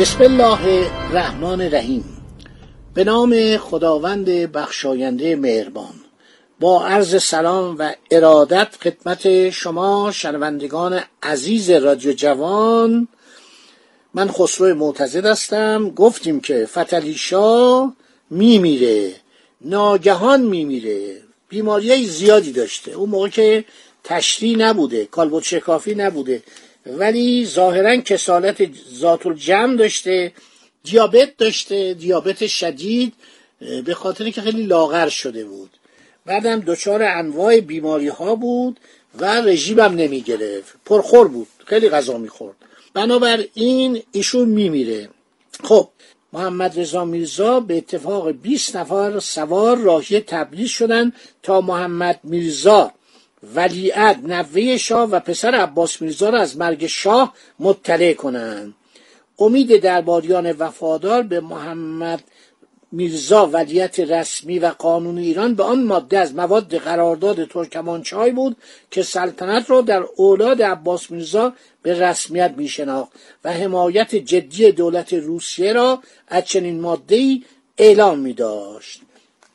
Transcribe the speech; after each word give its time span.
بسم 0.00 0.22
الله 0.22 0.88
الرحمن 1.10 1.60
الرحیم. 1.60 2.04
به 2.94 3.04
نام 3.04 3.56
خداوند 3.56 4.24
بخشاینده 4.24 5.36
مهربان. 5.36 5.94
با 6.60 6.86
عرض 6.86 7.22
سلام 7.22 7.76
و 7.78 7.92
ارادت 8.10 8.68
خدمت 8.82 9.50
شما 9.50 10.12
شنوندگان 10.12 11.00
عزیز 11.22 11.70
رادیو 11.70 12.12
جوان 12.12 13.08
من 14.14 14.28
خسرو 14.28 14.74
معتزد 14.74 15.26
هستم. 15.26 15.90
گفتیم 15.90 16.40
که 16.40 16.66
فتلیشا 16.66 17.92
میمیره 18.30 19.14
ناگهان 19.60 20.40
میمیره. 20.40 21.16
بیماری 21.48 22.06
زیادی 22.06 22.52
داشته. 22.52 22.92
اون 22.92 23.08
موقع 23.08 23.28
که 23.28 23.64
تشریح 24.04 24.56
نبوده 24.58 25.04
کالبوت 25.04 25.44
شکافی 25.44 25.94
نبوده. 25.94 26.42
ولی 26.86 27.46
ظاهرا 27.46 27.96
کسالت 27.96 28.68
ذات 28.94 29.26
الجمع 29.26 29.76
داشته 29.76 30.32
دیابت 30.84 31.36
داشته 31.36 31.94
دیابت 31.94 32.46
شدید 32.46 33.12
به 33.84 33.94
خاطر 33.94 34.30
که 34.30 34.42
خیلی 34.42 34.62
لاغر 34.62 35.08
شده 35.08 35.44
بود. 35.44 35.70
بعدم 36.26 36.60
دچار 36.60 37.02
انواع 37.02 37.60
بیماری 37.60 38.08
ها 38.08 38.34
بود 38.34 38.80
و 39.18 39.40
رژیم 39.40 39.80
هم 39.80 39.94
نمی 39.94 40.20
گرفت 40.20 40.74
پرخور 40.84 41.28
بود. 41.28 41.48
خیلی 41.66 41.88
غذا 41.88 42.18
می‌خورد. 42.18 42.56
بنابراین 42.94 44.02
ایشون 44.12 44.48
میمیره. 44.48 45.08
خب 45.64 45.88
محمد 46.32 46.80
رضا 46.80 47.04
میرزا 47.04 47.60
به 47.60 47.76
اتفاق 47.76 48.30
20 48.30 48.76
نفر 48.76 49.18
سوار 49.18 49.78
راهی 49.78 50.20
تبریز 50.20 50.68
شدن 50.68 51.12
تا 51.42 51.60
محمد 51.60 52.20
میرزا 52.22 52.92
ولیعت 53.54 54.18
نوه 54.24 54.76
شاه 54.76 55.10
و 55.10 55.20
پسر 55.20 55.54
عباس 55.54 56.02
میرزا 56.02 56.30
را 56.30 56.40
از 56.40 56.56
مرگ 56.56 56.86
شاه 56.86 57.34
مطلع 57.58 58.12
کنند 58.12 58.74
امید 59.38 59.76
درباریان 59.76 60.52
وفادار 60.52 61.22
به 61.22 61.40
محمد 61.40 62.22
میرزا 62.92 63.46
ولیت 63.46 64.00
رسمی 64.00 64.58
و 64.58 64.66
قانونی 64.68 65.26
ایران 65.26 65.54
به 65.54 65.62
آن 65.62 65.84
ماده 65.84 66.18
از 66.18 66.34
مواد 66.34 66.76
قرارداد 66.76 67.44
ترکمانچای 67.44 68.30
بود 68.30 68.56
که 68.90 69.02
سلطنت 69.02 69.70
را 69.70 69.80
در 69.80 70.02
اولاد 70.16 70.62
عباس 70.62 71.10
میرزا 71.10 71.52
به 71.82 72.00
رسمیت 72.00 72.54
میشناخت 72.56 73.12
و 73.44 73.52
حمایت 73.52 74.14
جدی 74.14 74.72
دولت 74.72 75.12
روسیه 75.12 75.72
را 75.72 76.02
از 76.28 76.44
چنین 76.44 76.80
ماده‌ای 76.80 77.42
اعلام 77.78 78.18
می 78.18 78.32
داشت. 78.32 79.00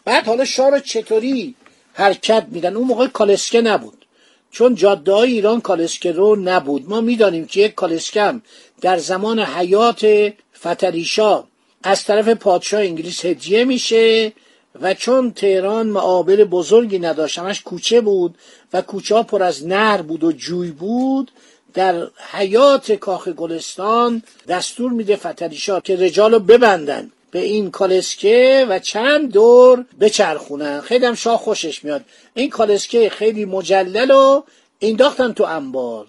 بعد 0.06 0.25
حالا 0.25 0.45
شاه 0.45 0.69
را 0.69 0.79
چطوری 0.79 1.56
حرکت 1.97 2.45
میدن 2.51 2.75
اون 2.75 2.88
موقع 2.88 3.07
کالسکه 3.07 3.61
نبود. 3.61 4.06
چون 4.51 4.75
جاده 4.75 5.11
های 5.11 5.31
ایران 5.31 5.61
کالسکه 5.61 6.11
رو 6.11 6.35
نبود. 6.35 6.89
ما 6.89 7.01
می‌دانیم 7.01 7.45
که 7.45 7.61
یک 7.61 7.75
کالسکم 7.75 8.41
در 8.81 8.97
زمان 8.97 9.39
حیات 9.39 10.33
فتریشا 10.59 11.44
از 11.83 12.03
طرف 12.03 12.29
پادشاه 12.29 12.81
انگلیس 12.81 13.25
هدیه 13.25 13.66
میشه 13.66 14.33
و 14.81 14.94
چون 14.94 15.31
تهران 15.31 15.88
معابر 15.88 16.35
بزرگی 16.35 17.00
نداشت 17.00 17.39
همش 17.39 17.61
کوچه 17.61 18.01
بود 18.01 18.35
و 18.73 18.81
کوچه 18.81 19.16
ها 19.16 19.23
پر 19.23 19.44
از 19.44 19.67
نهر 19.67 20.01
بود 20.01 20.23
و 20.23 20.31
جوی 20.31 20.72
بود 20.72 21.31
در 21.73 22.07
حیات 22.31 22.91
کاخ 22.91 23.27
گلستان 23.27 24.23
دستور 24.47 24.91
میده 24.91 25.16
فتریشا 25.16 25.79
که 25.79 25.95
رجال 25.95 26.33
رو 26.33 26.39
ببندن. 26.39 27.12
به 27.35 27.41
این 27.41 27.72
کالسکه 27.72 28.66
و 28.69 28.79
چند 28.79 29.31
دور 29.31 29.85
بچرخونن. 30.00 30.81
خیلی 30.81 31.06
هم 31.06 31.16
شاه 31.16 31.38
خوشش 31.38 31.84
میاد. 31.84 32.06
این 32.34 32.50
کالسکه 32.50 33.09
خیلی 33.09 33.46
مجلل 33.46 34.12
و 34.12 34.44
انداختن 34.81 35.34
تو 35.34 35.44
انبار. 35.44 36.07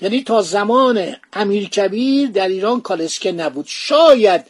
یعنی 0.00 0.22
تا 0.22 0.42
زمان 0.42 1.16
امیر 1.32 1.68
کبیر 1.68 2.30
در 2.30 2.48
ایران 2.48 2.80
کالسکه 2.80 3.32
نبود. 3.32 3.64
شاید 3.68 4.44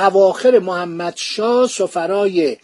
اواخر 0.00 0.58
محمد 0.58 1.14
شاه 1.16 1.68
سفرای 1.68 2.56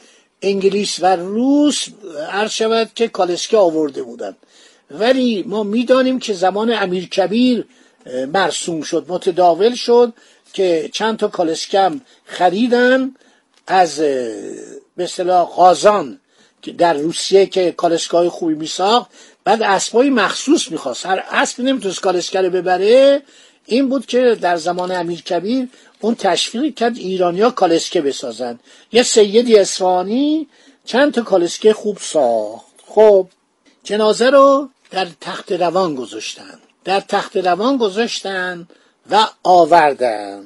انگلیس 0.42 0.98
و 1.02 1.16
روس 1.16 1.86
عرض 2.30 2.50
شود 2.50 2.90
که 2.94 3.08
کالسکه 3.08 3.56
آورده 3.56 4.02
بودند. 4.02 4.36
ولی 4.90 5.44
ما 5.46 5.62
می‌دانیم 5.62 6.18
که 6.18 6.32
زمان 6.32 6.72
امیر 6.72 7.08
کبیر 7.08 7.64
مرسوم 8.32 8.82
شد 8.82 9.04
متداول 9.08 9.74
شد 9.74 10.12
که 10.52 10.90
چند 10.92 11.16
تا 11.16 11.28
کالسکم 11.28 12.00
خریدن 12.24 13.14
از 13.66 13.98
به 14.96 15.04
اصطلاح 15.04 15.48
قازان 15.48 16.20
که 16.62 16.72
در 16.72 16.94
روسیه 16.94 17.46
که 17.46 17.72
کالسکای 17.72 18.28
خوبی 18.28 18.54
میساخت. 18.54 19.10
بعد 19.44 19.62
اسبای 19.62 20.10
مخصوص 20.10 20.70
می‌خواست. 20.70 21.06
هر 21.06 21.24
اسب 21.30 21.60
نمی‌تونست 21.60 22.00
کالسکه 22.00 22.40
رو 22.40 22.50
ببره. 22.50 23.22
این 23.66 23.88
بود 23.88 24.06
که 24.06 24.38
در 24.40 24.56
زمان 24.56 24.92
امیر 24.92 25.22
کبیر 25.22 25.68
اون 26.00 26.14
تشویق 26.14 26.74
کرد 26.74 26.96
ایرانیا 26.96 27.50
کالسکه 27.50 28.00
بسازن. 28.00 28.58
یه 28.92 29.02
سیدی 29.02 29.58
اصفهانی 29.58 30.48
چند 30.84 31.14
تا 31.14 31.22
کالسکه 31.22 31.72
خوب 31.72 31.98
ساخت. 32.00 32.66
خب 32.86 33.28
جنازه 33.84 34.30
رو 34.30 34.68
در 34.90 35.08
تخت 35.20 35.52
روان 35.52 35.94
گذاشتن. 35.94 36.58
در 36.84 37.00
تخت 37.00 37.36
روان 37.36 37.76
گذاشتن. 37.76 38.68
و 39.10 39.26
آوردن. 39.42 40.42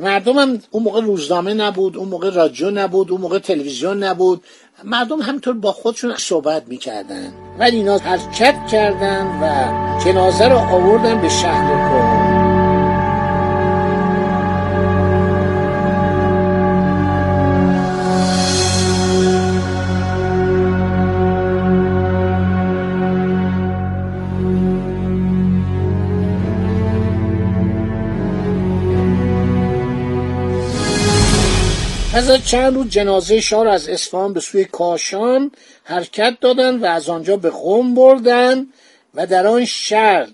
مردم 0.00 0.38
هم 0.38 0.62
اون 0.70 0.82
موقع 0.82 1.00
روزنامه 1.00 1.54
نبود 1.54 1.96
اون 1.96 2.08
موقع 2.08 2.30
رادیو 2.30 2.70
نبود 2.70 3.10
اون 3.10 3.20
موقع 3.20 3.38
تلویزیون 3.38 4.02
نبود. 4.02 4.44
مردم 4.84 5.20
همینطور 5.20 5.54
با 5.54 5.72
خودشون 5.72 6.16
صحبت 6.16 6.62
می‌کردن. 6.66 7.32
ولی 7.58 7.76
اینا 7.76 7.98
حرکت 7.98 8.66
کردن 8.72 9.26
و 9.42 10.04
جنازه 10.04 10.48
رو 10.48 10.58
آوردن 10.58 11.20
به 11.20 11.28
شهر 11.28 11.90
کن 11.90 12.21
پس 32.22 32.30
از 32.30 32.48
چند 32.48 32.74
روز 32.74 32.88
جنازه 32.88 33.40
شاه 33.40 33.68
از 33.68 33.88
اصفهان 33.88 34.32
به 34.32 34.40
سوی 34.40 34.64
کاشان 34.64 35.50
حرکت 35.84 36.36
دادند 36.40 36.82
و 36.82 36.86
از 36.86 37.08
آنجا 37.08 37.36
به 37.36 37.50
قم 37.50 37.94
بردن 37.94 38.66
و 39.14 39.26
در 39.26 39.46
آن 39.46 39.64
شهر 39.64 40.28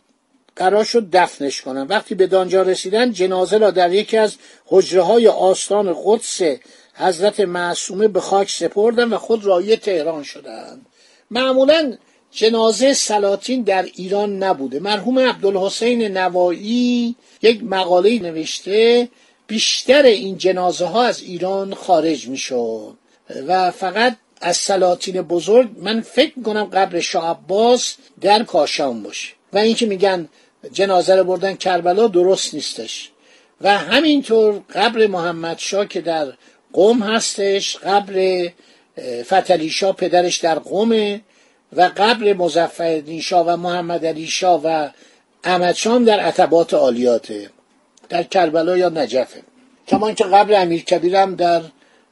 قرار 0.56 0.84
شد 0.84 1.10
دفنش 1.10 1.62
کنند. 1.62 1.90
وقتی 1.90 2.14
به 2.14 2.26
دانجا 2.26 2.62
رسیدن 2.62 3.12
جنازه 3.12 3.58
را 3.58 3.70
در 3.70 3.92
یکی 3.92 4.16
از 4.16 4.34
حجره 4.66 5.02
های 5.02 5.28
آستان 5.28 5.96
قدس 6.04 6.40
حضرت 6.94 7.40
معصومه 7.40 8.08
به 8.08 8.20
خاک 8.20 8.50
سپردن 8.50 9.08
و 9.08 9.18
خود 9.18 9.44
رای 9.44 9.76
تهران 9.76 10.22
شدند. 10.22 10.86
معمولا 11.30 11.96
جنازه 12.30 12.94
سلاطین 12.94 13.62
در 13.62 13.82
ایران 13.82 14.42
نبوده. 14.42 14.80
مرحوم 14.80 15.18
عبدالحسین 15.18 16.18
نوایی 16.18 17.16
یک 17.42 17.64
مقاله 17.64 18.18
نوشته 18.18 19.08
بیشتر 19.48 20.02
این 20.02 20.38
جنازه 20.38 20.86
ها 20.86 21.04
از 21.04 21.22
ایران 21.22 21.74
خارج 21.74 22.28
می 22.28 22.36
شد 22.36 22.94
و 23.46 23.70
فقط 23.70 24.16
از 24.40 24.56
سلاطین 24.56 25.22
بزرگ 25.22 25.70
من 25.76 26.00
فکر 26.00 26.42
کنم 26.42 26.64
قبر 26.64 27.00
شاه 27.00 27.30
عباس 27.30 27.96
در 28.20 28.42
کاشان 28.42 29.02
باشه. 29.02 29.32
و 29.52 29.58
اینکه 29.58 29.86
میگن 29.86 30.28
جنازه 30.72 31.16
رو 31.16 31.24
بردن 31.24 31.54
کربلا 31.54 32.08
درست 32.08 32.54
نیستش. 32.54 33.10
و 33.60 33.78
همینطور 33.78 34.62
قبر 34.74 35.06
محمد 35.06 35.58
شاه 35.58 35.86
که 35.86 36.00
در 36.00 36.32
قوم 36.72 37.02
هستش 37.02 37.76
قبر 37.76 38.48
فتلی 39.22 39.70
شاه 39.70 39.96
پدرش 39.96 40.38
در 40.38 40.58
قومه 40.58 41.20
و 41.72 41.90
قبر 41.96 42.32
مزفر 42.32 43.20
شاه 43.22 43.46
و 43.46 43.56
محمد 43.56 44.06
علی 44.06 44.26
شاه 44.26 44.60
و 44.64 44.88
احمد 45.44 45.74
شام 45.74 46.04
در 46.04 46.20
عتبات 46.20 46.74
عالیاته. 46.74 47.50
در 48.08 48.22
کربلا 48.22 48.76
یا 48.76 48.88
نجفه. 48.88 49.42
کمان 49.88 50.14
که 50.14 50.24
قبل 50.24 50.54
امیر 50.54 50.82
کبیرم 50.84 51.34
در 51.34 51.62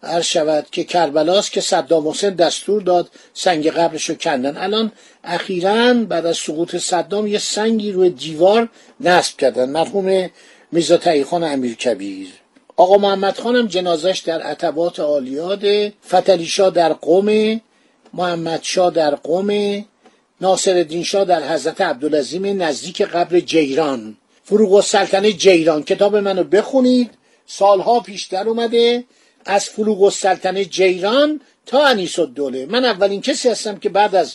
عرض 0.02 0.24
شود 0.24 0.66
که 0.72 0.84
کربلاست 0.84 1.52
که 1.52 1.60
صدام 1.60 2.08
حسین 2.08 2.30
دستور 2.30 2.82
داد 2.82 3.10
سنگ 3.34 3.70
قبرشو 3.70 4.14
کندن. 4.14 4.56
الان 4.56 4.92
اخیرا 5.24 5.94
بعد 5.94 6.26
از 6.26 6.36
سقوط 6.36 6.76
صدام 6.76 7.26
یه 7.26 7.38
سنگی 7.38 7.92
روی 7.92 8.10
دیوار 8.10 8.68
نصب 9.00 9.36
کردن. 9.36 9.70
مرحوم 9.70 10.30
میرزا 10.72 10.98
خان 11.24 11.44
امیر 11.44 11.74
کبیر. 11.74 12.28
آقا 12.76 12.98
محمد 12.98 13.38
خانم 13.38 13.66
جنازش 13.66 14.22
در 14.26 14.42
عتبات 14.42 15.00
آلیاد 15.00 15.88
فتلیشا 16.08 16.70
در 16.70 16.92
قوم 16.92 17.60
محمد 18.14 18.60
شا 18.62 18.90
در 18.90 19.14
قوم 19.14 19.84
ناصر 20.40 21.02
شاه 21.02 21.24
در 21.24 21.52
حضرت 21.52 21.80
عبدالعظیم 21.80 22.62
نزدیک 22.62 23.02
قبر 23.02 23.40
جیران. 23.40 24.16
فروغ 24.48 24.72
السلطنه 24.74 25.32
جیران. 25.32 25.82
کتاب 25.82 26.16
منو 26.16 26.44
بخونید. 26.44 27.10
سالها 27.46 28.00
پیشتر 28.00 28.48
اومده 28.48 29.04
از 29.44 29.64
فروغ 29.64 30.02
السلطنه 30.02 30.64
جیران 30.64 31.40
تا 31.66 31.84
انیس 31.84 32.18
الدوله 32.18 32.66
من 32.66 32.84
اولین 32.84 33.20
کسی 33.20 33.48
هستم 33.48 33.78
که 33.78 33.88
بعد 33.88 34.14
از 34.14 34.34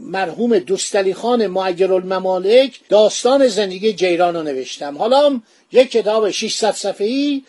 مرحوم 0.00 0.58
دوستالی 0.58 1.14
خان 1.14 1.46
معیر 1.46 1.92
الممالک 1.92 2.80
داستان 2.88 3.48
زندگی 3.48 3.92
جیران 3.92 4.36
رو 4.36 4.42
نوشتم. 4.42 4.98
حالا 4.98 5.40
یک 5.72 5.90
کتاب 5.90 6.30
600 6.30 6.70
صفحه‌ای 6.70 7.42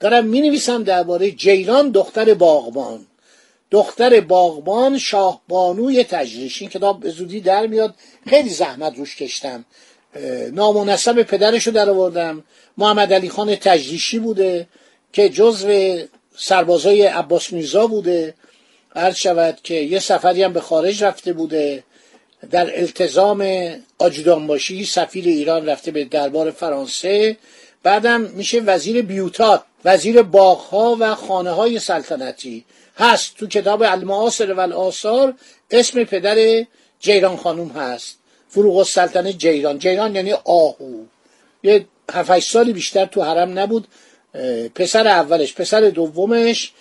دارم 0.00 0.26
می 0.26 0.40
نویسم 0.40 0.82
درباره 0.82 1.30
جیران 1.30 1.90
دختر 1.90 2.34
باغبان. 2.34 3.06
دختر 3.70 4.20
باغبان 4.20 4.98
شاه 4.98 5.40
بانوی 5.48 6.04
تجریش. 6.04 6.62
این 6.62 6.70
کتاب 6.70 7.00
به 7.00 7.10
زودی 7.10 7.40
در 7.40 7.66
میاد. 7.66 7.94
خیلی 8.26 8.48
زحمت 8.48 8.96
روش 8.96 9.16
کشتم. 9.16 9.64
نام 10.52 10.76
و 10.76 10.84
نسب 10.84 11.22
پدرش 11.22 11.66
رو 11.66 11.72
در 11.72 11.90
آوردم 11.90 12.44
محمد 12.78 13.12
علی 13.12 13.28
خان 13.28 13.56
تجریشی 13.56 14.18
بوده 14.18 14.66
که 15.12 15.28
جزو 15.28 15.98
سربازای 16.36 17.02
عباس 17.02 17.52
میرزا 17.52 17.86
بوده. 17.86 18.34
عرض 18.96 19.16
شود 19.16 19.58
که 19.62 19.74
یه 19.74 19.98
سفری 19.98 20.42
هم 20.42 20.52
به 20.52 20.60
خارج 20.60 21.04
رفته 21.04 21.32
بوده. 21.32 21.84
در 22.50 22.80
التزام 22.80 23.70
آجودانباشی 23.98 24.84
سفیر 24.84 25.24
ایران 25.24 25.66
رفته 25.66 25.90
به 25.90 26.04
دربار 26.04 26.50
فرانسه. 26.50 27.36
بعدم 27.82 28.20
میشه 28.20 28.60
وزیر 28.60 29.02
بیوتات 29.02 29.62
وزیر 29.84 30.22
باغها 30.22 30.96
و 31.00 31.14
خانه 31.14 31.50
های 31.50 31.78
سلطنتی. 31.78 32.64
هست 32.96 33.36
تو 33.36 33.46
کتاب 33.46 33.82
المعاصر 33.82 34.52
و 34.52 34.60
آثار 34.60 35.34
اسم 35.70 36.04
پدر 36.04 36.64
جیران 37.00 37.36
خانوم 37.36 37.68
هست. 37.68 38.18
فروغ 38.48 38.76
السلطنه 38.76 39.32
جیران. 39.32 39.78
جیران 39.78 40.14
یعنی 40.14 40.32
آهو. 40.32 41.04
یه 41.62 41.86
هفت 42.12 42.38
سالی 42.38 42.72
بیشتر 42.72 43.04
تو 43.04 43.22
حرم 43.22 43.58
نبود. 43.58 43.88
پسر 44.74 45.06
اولش. 45.06 45.54
پسر 45.54 45.80
دومش 45.80 46.72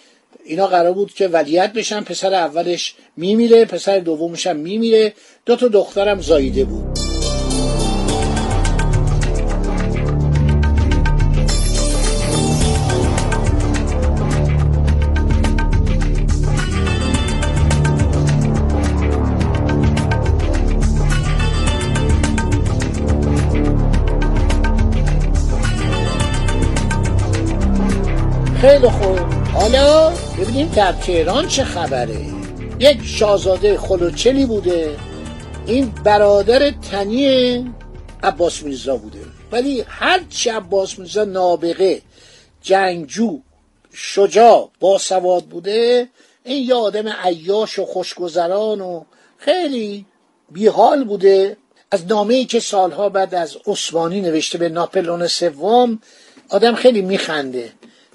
اینا 0.46 0.68
قرار 0.68 0.94
بود 0.94 1.14
که 1.14 1.28
ولیت 1.28 1.74
بشن. 1.74 2.02
پسر 2.02 2.34
اولش 2.34 2.96
میمیره 3.18 3.66
پسر 3.66 4.00
دومش 4.00 4.48
هم 4.48 4.56
میمیره. 4.56 5.14
دو 5.46 5.56
تا 5.56 5.68
دخترم 5.68 6.22
زاییده 6.22 6.66
بود. 6.66 7.07
خیلی 28.62 28.90
خوب. 28.90 29.20
حالا 29.54 30.14
ببینیم 30.40 30.68
در 30.76 30.92
تهران 30.92 31.48
چه 31.48 31.64
خبره. 31.64 32.26
یک 32.80 32.98
شاهزاده 33.06 33.78
خلوچلی 33.78 34.46
بوده. 34.46 34.96
این 35.68 35.94
برادر 36.04 36.72
تنی 36.72 37.74
عباس 38.24 38.64
میرزا 38.64 38.98
بوده. 38.98 39.20
ولی 39.52 39.84
هرچی 39.88 40.50
عباس 40.50 41.00
میرزا 41.00 41.24
نابغه 41.24 42.02
جنگجو 42.62 43.40
شجاع 43.94 44.70
باسواد 44.80 45.44
بوده 45.44 46.10
این 46.44 46.68
یه 46.68 46.76
آدم 46.76 47.08
عیاش 47.08 47.80
و 47.80 47.86
خوشگذران 47.86 48.82
و 48.82 49.04
خیلی 49.38 50.06
بیحال 50.52 51.04
بوده. 51.04 51.58
از 51.92 52.06
نامه 52.08 52.34
ای 52.34 52.46
که 52.46 52.60
سالها 52.60 53.10
بعد 53.10 53.36
از 53.36 53.58
عثمانی 53.68 54.22
نوشته 54.22 54.58
به 54.58 54.70
ناپلون 54.70 55.28
سوم 55.28 56.00
آدم 56.50 56.76
خیلی 56.76 57.02
میخنده. 57.02 57.72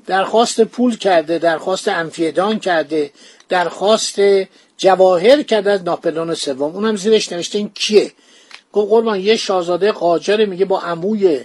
درخواست 0.07 0.61
پول 0.61 0.97
کرده 0.97 1.39
درخواست 1.39 1.89
انفیدان 1.89 2.59
کرده 2.59 3.11
درخواست 3.49 4.21
جواهر 4.77 5.43
کرده 5.43 5.71
از 5.71 5.83
ناپلون 5.83 6.35
سوم. 6.35 6.77
اونم 6.77 6.97
زیرش 6.97 7.33
نوشته 7.33 7.59
این 7.59 7.71
کیه؟ 7.75 8.13
گفت 8.73 8.91
قربان 8.91 9.21
یه 9.21 9.37
شاهزاده 9.37 9.93
قاجر 9.93 10.47
میگه 10.47 10.65
با 10.65 10.81
عموی 10.81 11.41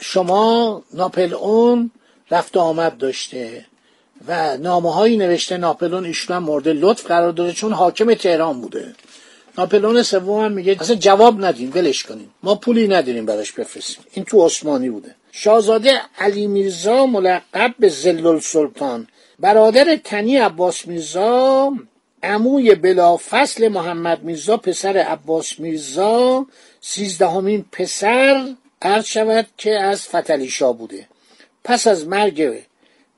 شما 0.00 0.82
ناپلئون 0.94 1.90
رفت 2.30 2.56
آمد 2.56 2.98
داشته 2.98 3.64
و 4.28 4.56
نامه 4.56 4.94
هایی 4.94 5.16
نوشته 5.16 5.56
ناپلون 5.56 6.04
ایشون 6.04 6.36
هم 6.36 6.42
مورد 6.42 6.68
لطف 6.68 7.06
قرار 7.06 7.32
داده 7.32 7.52
چون 7.52 7.72
حاکم 7.72 8.14
تهران 8.14 8.60
بوده. 8.60 8.94
ناپلون 9.58 10.02
سوم 10.02 10.44
هم 10.44 10.52
میگه 10.52 10.76
اصلا 10.80 10.96
جواب 10.96 11.44
ندیم 11.44 11.72
ولش 11.74 12.02
کنیم. 12.02 12.30
ما 12.42 12.54
پولی 12.54 12.88
نداریم 12.88 13.26
براش 13.26 13.52
بفرستیم. 13.52 14.04
این 14.12 14.24
تو 14.24 14.46
عثمانی 14.46 14.90
بوده. 14.90 15.14
شاهزاده 15.38 16.00
علی 16.18 16.46
میرزا 16.46 17.06
ملقب 17.06 17.74
به 17.78 17.88
زلل 17.88 18.40
سلطان. 18.40 19.06
برادر 19.38 19.96
تنی 19.96 20.36
عباس 20.36 20.86
میرزا 20.86 21.72
عموی 22.22 22.74
بلافصل 22.74 23.68
محمد 23.68 24.22
میرزا 24.22 24.56
پسر 24.56 24.96
عباس 24.96 25.60
میرزا 25.60 26.46
سیزدهمین 26.80 27.64
پسر 27.72 28.54
عرض 28.82 29.04
شود 29.04 29.46
که 29.56 29.70
از 29.70 30.02
فتلیشا 30.02 30.72
بوده. 30.72 31.06
پس 31.64 31.86
از 31.86 32.08
مرگ 32.08 32.62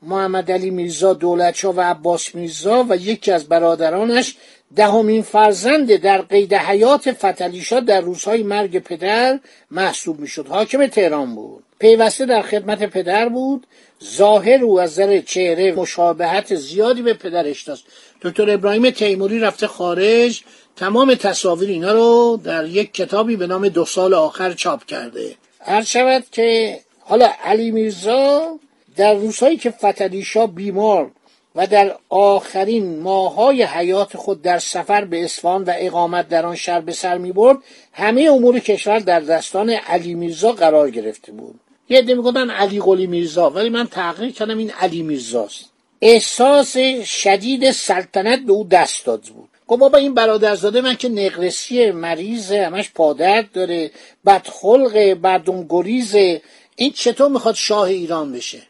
محمد 0.01 0.51
علی 0.51 0.69
میرزا 0.69 1.13
دولتشاه 1.13 1.75
و 1.75 1.81
عباس 1.81 2.35
میرزا 2.35 2.85
و 2.89 2.95
یکی 2.95 3.31
از 3.31 3.43
برادرانش 3.45 4.35
دهمین 4.75 5.21
فرزند 5.21 5.95
در 5.95 6.21
قید 6.21 6.53
حیات 6.53 7.11
فتلیشا 7.11 7.79
در 7.79 8.01
روزهای 8.01 8.43
مرگ 8.43 8.79
پدر 8.79 9.39
محسوب 9.71 10.19
می‌شد. 10.19 10.47
حاکم 10.47 10.87
تهران 10.87 11.35
بود. 11.35 11.63
پیوسته 11.79 12.25
در 12.25 12.41
خدمت 12.41 12.83
پدر 12.83 13.29
بود. 13.29 13.67
ظاهر 14.03 14.63
او 14.63 14.81
از 14.81 14.99
نظر 14.99 15.19
چهره 15.19 15.71
مشابهت 15.71 16.55
زیادی 16.55 17.01
به 17.01 17.13
پدرش 17.13 17.63
داشت. 17.63 17.85
دکتر 18.21 18.49
ابراهیم 18.49 18.89
تیموری 18.89 19.39
رفته 19.39 19.67
خارج. 19.67 20.43
تمام 20.75 21.15
تصاویر 21.15 21.69
اینا 21.69 21.91
رو 21.91 22.39
در 22.43 22.65
یک 22.65 22.93
کتابی 22.93 23.35
به 23.35 23.47
نام 23.47 23.69
دو 23.69 23.85
سال 23.85 24.13
آخر 24.13 24.53
چاپ 24.53 24.85
کرده. 24.85 25.35
هر 25.59 25.83
شود 25.83 26.23
که 26.31 26.79
حالا 26.99 27.29
علی 27.43 27.71
میرزا 27.71 28.59
در 28.95 29.13
روزهایی 29.13 29.57
که 29.57 29.71
فتلیشا 29.71 30.47
بیمار 30.47 31.11
و 31.55 31.67
در 31.67 31.95
آخرین 32.09 32.99
ماهای 32.99 33.63
حیات 33.63 34.17
خود 34.17 34.41
در 34.41 34.59
سفر 34.59 35.05
به 35.05 35.23
اصفهان 35.23 35.63
و 35.63 35.73
اقامت 35.77 36.29
در 36.29 36.45
آن 36.45 36.55
شهر 36.55 36.81
به 36.81 36.91
سر 36.91 37.17
می 37.17 37.31
برد 37.31 37.57
همه 37.93 38.21
امور 38.21 38.59
کشور 38.59 38.99
در 38.99 39.19
دستان 39.19 39.69
علی 39.69 40.13
میرزا 40.13 40.51
قرار 40.51 40.89
گرفته 40.89 41.31
بود. 41.31 41.59
یه 41.89 41.97
عده 41.97 42.13
می‌گفتن 42.13 42.49
علی 42.49 42.79
قلی 42.79 43.07
میرزا 43.07 43.49
ولی 43.49 43.69
من 43.69 43.87
تحقیق 43.87 44.33
کردم 44.33 44.57
این 44.57 44.71
علی 44.71 45.01
میرزاست. 45.01 45.65
احساس 46.01 46.77
شدید 47.03 47.71
سلطنت 47.71 48.39
به 48.39 48.51
او 48.51 48.63
دست 48.63 49.05
داد 49.05 49.21
بود. 49.21 49.49
گفت 49.67 49.79
بابا 49.79 49.97
این 49.97 50.13
برادرزاده 50.13 50.81
من 50.81 50.95
که 50.95 51.09
نقرسی 51.09 51.91
مریضه 51.91 52.65
همش 52.65 52.91
پادرد 52.95 53.51
داره 53.51 53.91
بدخلق 54.25 54.97
مردم 54.97 55.65
گریزه 55.69 56.41
این 56.75 56.91
چطور 56.91 57.27
می‌خواد 57.27 57.55
شاه 57.55 57.87
ایران 57.87 58.31
بشه؟ 58.31 58.61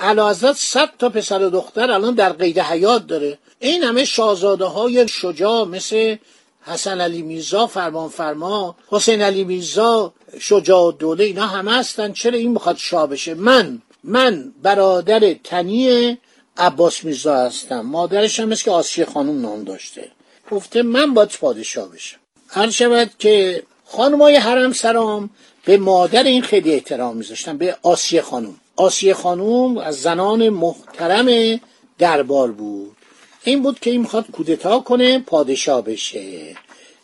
حضرت 0.00 0.56
صد 0.56 0.90
تا 0.98 1.08
پسر 1.08 1.42
و 1.42 1.50
دختر 1.50 1.90
الان 1.90 2.14
در 2.14 2.32
قید 2.32 2.58
حیات 2.58 3.06
داره. 3.06 3.38
این 3.58 3.82
همه 3.82 4.04
شاهزاده 4.04 4.64
های 4.64 5.08
شجاع 5.08 5.64
مثل 5.64 6.16
حسن 6.62 7.00
علی 7.00 7.22
میرزا 7.22 7.66
فرمان 7.66 8.08
فرما 8.08 8.76
حسین 8.88 9.22
علی 9.22 9.44
میرزا 9.44 10.12
شجاع 10.40 10.92
دوله 10.98 11.24
اینا 11.24 11.46
همه 11.46 11.78
هستن. 11.78 12.12
چرا 12.12 12.38
این 12.38 12.52
می‌خواد 12.52 12.76
شاه 12.76 13.06
بشه؟ 13.06 13.34
من 13.34 13.82
من 14.04 14.52
برادر 14.62 15.34
تنی 15.44 16.18
عباس 16.56 17.04
میرزا 17.04 17.36
هستم. 17.36 17.80
مادرش 17.80 18.40
هم 18.40 18.54
که 18.54 18.70
آسیه 18.70 19.04
خانوم 19.04 19.40
نام 19.40 19.64
داشته. 19.64 20.10
گفته 20.50 20.82
من 20.82 21.14
باید 21.14 21.28
پادشاه 21.40 21.88
بشم. 21.88 22.18
هر 22.48 22.70
شود 22.70 23.10
که 23.18 23.62
خانمای 23.84 24.36
حرم 24.36 24.72
سرام 24.72 25.30
به 25.64 25.76
مادر 25.76 26.22
این 26.22 26.42
خیلی 26.42 26.72
احترام 26.72 27.16
میذاشتن 27.16 27.58
به 27.58 27.76
آسیه 27.82 28.22
خانوم 28.22 28.60
آسیه 28.76 29.14
خانوم 29.14 29.78
از 29.78 30.00
زنان 30.00 30.48
محترم 30.48 31.60
دربار 31.98 32.52
بود. 32.52 32.96
این 33.44 33.62
بود 33.62 33.80
که 33.80 33.90
این 33.90 34.00
می‌خواد 34.00 34.30
کودتا 34.30 34.78
کنه 34.78 35.18
پادشاه 35.18 35.84
بشه. 35.84 36.56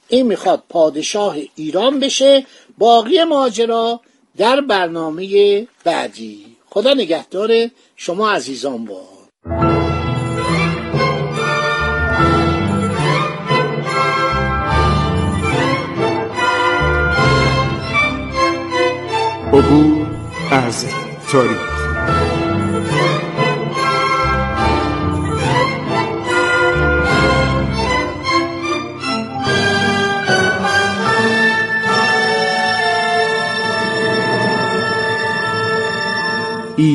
این 0.09 0.27
می‌خواد 0.27 0.63
پادشاه 0.69 1.37
ایران 1.55 2.01
بشه. 2.01 2.47
باقی 2.79 3.25
ماجرا 3.25 4.01
در 4.37 4.61
برنامه 4.61 5.67
بعدی. 5.85 6.57
خدا 6.71 6.95
نگهدار 6.95 7.71
شما 7.97 8.31
عزیزان 8.31 8.85
با. 8.85 9.03
عبور 19.53 20.07
از 20.51 20.87
تاریخ. 21.33 21.76